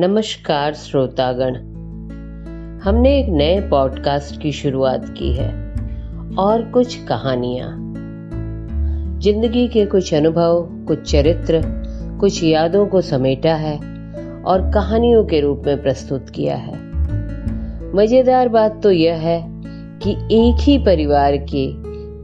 नमस्कार 0.00 0.74
श्रोतागण। 0.74 1.54
हमने 2.84 3.18
एक 3.18 3.28
नए 3.28 3.60
पॉडकास्ट 3.60 4.40
की 4.40 4.52
शुरुआत 4.52 5.04
की 5.18 5.32
है 5.32 5.48
और 6.38 6.62
कुछ 6.62 7.04
कहानियाँ। 7.04 7.68
ज़िंदगी 9.20 9.68
के 9.68 9.86
कुछ 9.86 10.14
अनुभव, 10.14 10.68
कुछ 10.88 11.12
चरित्र, 11.12 11.60
कुछ 12.20 12.44
यादों 12.44 12.86
को 12.86 13.00
समेटा 13.00 13.54
है 13.54 13.76
और 14.42 14.70
कहानियों 14.70 15.24
के 15.24 15.40
रूप 15.40 15.62
में 15.66 15.82
प्रस्तुत 15.82 16.30
किया 16.30 16.56
है। 16.56 16.74
मज़ेदार 17.94 18.48
बात 18.48 18.82
तो 18.82 18.90
यह 18.90 19.14
है 19.14 19.44
कि 20.02 20.12
एक 20.32 20.60
ही 20.60 20.78
परिवार 20.78 21.36
के 21.36 21.72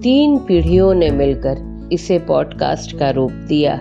तीन 0.03 0.39
पीढ़ियों 0.39 0.95
ने 0.95 1.11
मिलकर 1.11 1.89
इसे 1.93 2.19
पॉडकास्ट 2.19 2.99
का 2.99 3.11
रूप 3.11 3.33
दिया। 3.33 3.81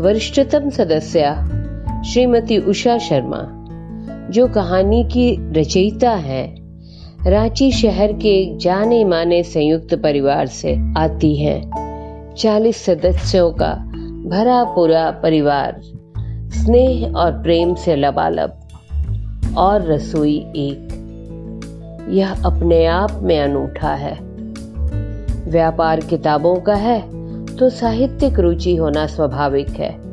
वरिष्ठतम 0.00 0.70
सदस्य 0.70 1.59
श्रीमती 2.04 2.58
उषा 2.58 2.98
शर्मा, 2.98 3.46
जो 4.30 4.48
कहानी 4.48 5.04
की 5.04 5.52
रचयिता 5.60 6.10
है, 6.10 6.54
रांची 7.26 7.72
शहर 7.72 8.12
के 8.12 8.58
जाने 8.58 9.04
माने 9.04 9.42
संयुक्त 9.42 9.94
परिवार 9.94 10.46
से 10.46 10.94
आती 10.98 11.36
हैं। 11.36 12.34
चालीस 12.38 12.84
सदस्यों 12.84 13.50
का 13.52 13.74
भरा 14.26 14.64
पूरा 14.64 15.10
परिवार, 15.10 15.80
स्नेह 16.50 17.12
और 17.12 17.32
प्रेम 17.32 17.74
से 17.74 17.96
लबालब 17.96 18.60
और 19.58 19.92
रसोई 19.92 20.46
एक। 20.56 20.96
यह 22.10 22.32
अपने 22.44 22.86
आप 22.86 23.20
में 23.22 23.40
अनूठा 23.40 23.94
है। 23.94 24.18
व्यापार 25.50 26.00
किताबों 26.00 26.56
का 26.56 26.74
है 26.74 27.00
तो 27.56 27.70
साहित्यिक 27.70 28.38
रुचि 28.38 28.76
होना 28.76 29.06
स्वाभाविक 29.06 29.70
है। 29.70 30.09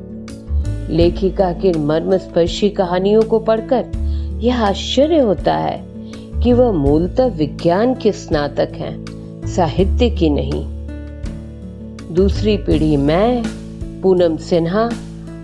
लेखिका 0.89 1.51
की 1.51 1.71
मर्मस्पर्शी 1.71 2.69
कहानियों 2.69 3.21
को 3.21 3.39
पढ़कर 3.39 3.85
यह 4.41 4.63
आश्चर्य 4.63 5.19
होता 5.19 5.55
है 5.55 5.85
कि 6.43 6.53
वह 6.53 6.71
मूलतः 6.71 7.25
विज्ञान 7.25 7.95
के 7.95 8.11
स्नातक 8.11 8.71
हैं, 8.75 9.05
साहित्य 9.47 10.09
की 10.09 10.29
नहीं। 10.29 10.65
दूसरी 12.15 12.57
पीढ़ी 12.57 12.97
मैं, 12.97 13.43
पूनम 14.01 14.37
सिन्हा, 14.37 14.89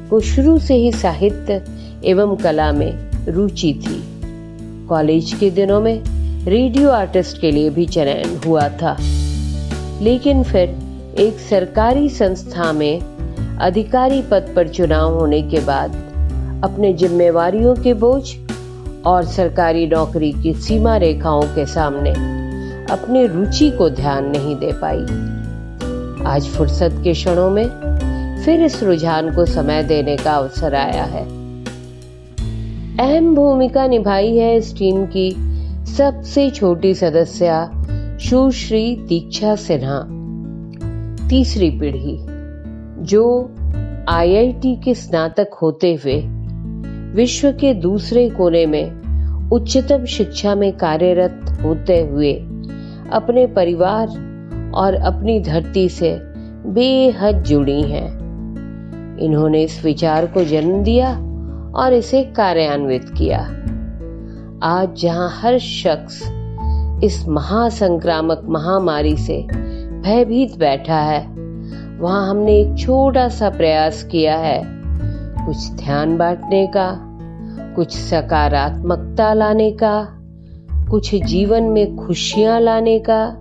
को 0.09 0.19
शुरू 0.19 0.59
से 0.59 0.75
ही 0.75 0.91
साहित्य 0.91 1.65
एवं 2.05 2.35
कला 2.35 2.71
में 2.71 3.11
रुचि 3.27 3.73
थी। 3.73 4.03
कॉलेज 4.87 5.33
के 5.33 5.49
दिनों 5.49 5.81
में 5.81 6.03
रेडियो 6.45 6.89
आर्टिस्ट 6.89 7.41
के 7.41 7.51
लिए 7.51 7.69
भी 7.69 7.85
चयन 7.85 8.41
हुआ 8.47 8.69
था। 8.69 8.97
लेकिन 10.01 10.43
फिर 10.43 10.75
एक 11.19 11.39
सरकारी 11.49 12.09
संस्था 12.09 12.73
में 12.73 13.01
अधिकारी 13.61 14.21
पद 14.21 14.53
पर 14.55 14.67
चुनाव 14.67 15.13
होने 15.13 15.41
के 15.41 15.59
बाद 15.59 15.91
अपने 16.63 16.93
जिम्मेवारियों 16.93 17.75
के 17.75 17.93
बोझ 17.93 18.35
और 19.05 19.25
सरकारी 19.25 19.87
नौकरी 19.87 20.31
की 20.33 20.53
सीमा 20.53 20.97
रेखाओं 20.97 21.41
के 21.41 21.65
सामने 21.65 22.11
अपनी 22.93 23.25
रुचि 23.25 23.71
को 23.71 23.89
ध्यान 23.89 24.25
नहीं 24.25 24.55
दे 24.55 24.71
पाई। 24.71 25.01
आज 26.25 26.47
फुर्सत 26.47 27.01
के 27.03 27.13
क्षणों 27.13 27.49
में 27.49 27.65
फिर 28.45 28.63
इस 28.63 28.83
रुझान 28.83 29.35
को 29.35 29.45
समय 29.45 29.83
देने 29.83 30.17
का 30.17 30.31
अवसर 30.31 30.75
आया 30.75 31.03
है। 31.03 31.23
अहम 32.99 33.35
भूमिका 33.35 33.87
निभाई 33.87 34.35
है 34.37 34.57
इस 34.57 34.77
टीम 34.77 35.05
की 35.05 35.31
सबसे 35.97 36.49
छोटी 36.49 36.93
सदस्य 36.93 37.69
सुश्री 38.29 38.95
दीक्षा 38.95 39.55
सिन्हा। 39.55 40.03
तीसरी 41.29 41.69
पीढ़ी 41.69 42.32
जो 43.03 43.51
आईआईटी 44.09 44.75
के 44.75 44.93
स्नातक 44.93 45.53
होते 45.61 45.95
हुए 45.95 46.21
विश्व 47.15 47.51
के 47.51 47.73
दूसरे 47.73 48.29
कोने 48.29 48.65
में 48.65 49.49
उच्चतम 49.49 50.05
शिक्षा 50.05 50.55
में 50.55 50.77
कार्यरत 50.77 51.57
होते 51.63 52.01
हुए 52.01 52.33
अपने 53.11 53.45
परिवार 53.47 54.07
और 54.75 54.93
अपनी 54.93 55.39
धरती 55.39 55.89
से 55.89 56.19
बेहद 56.65 57.43
जुड़ी 57.43 57.81
हैं। 57.81 59.17
इन्होंने 59.17 59.63
इस 59.63 59.85
विचार 59.85 60.25
को 60.25 60.43
जन्म 60.43 60.83
दिया 60.83 61.11
और 61.75 61.93
इसे 61.93 62.23
कार्यान्वित 62.23 63.09
किया। 63.09 63.39
आज 64.63 64.95
जहाँ 64.95 65.29
हर 65.41 65.59
शख्स 65.59 66.21
इस 67.03 67.25
महासंक्रामक 67.27 68.41
महामारी 68.49 69.17
से 69.17 69.47
भयभीत 70.01 70.57
बैठा 70.57 70.99
है 71.01 71.42
वहाँ 71.99 72.29
हमने 72.29 72.59
एक 72.59 72.77
छोटा 72.77 73.27
सा 73.29 73.49
प्रयास 73.49 74.03
किया 74.03 74.37
है। 74.37 74.63
कुछ 75.45 75.71
ध्यान 75.71 76.17
बांटने 76.17 76.67
का, 76.67 76.99
कुछ 77.75 77.97
सकारात्मकता 77.97 79.33
लाने 79.33 79.71
का, 79.71 80.07
कुछ 80.89 81.15
जीवन 81.15 81.63
में 81.63 81.95
खुशियाँ 81.95 82.59
लाने 82.59 82.99
का, 82.99 83.37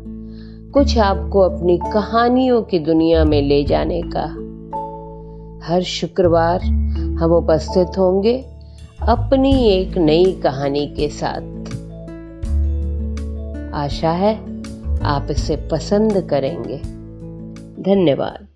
कुछ 0.72 0.98
आपको 0.98 1.40
अपनी 1.40 1.78
कहानियों 1.78 2.62
की 2.62 2.78
दुनिया 2.78 3.24
में 3.24 3.42
ले 3.42 3.64
जाने 3.64 4.02
का। 4.16 4.24
हर 5.66 5.82
शुक्रवार 5.82 6.62
हम 7.20 7.32
उपस्थित 7.32 7.98
होंगे 7.98 8.44
अपनी 9.08 9.69
एक 9.70 9.98
नई 9.98 10.32
कहानी 10.32 10.86
के 10.86 11.08
साथ। 11.08 11.40
आशा 13.74 14.10
है 14.10 14.34
आप 15.02 15.26
इसे 15.30 15.56
पसंद 15.56 16.26
करेंगे। 16.30 17.01
धन्यवाद। 17.82 18.47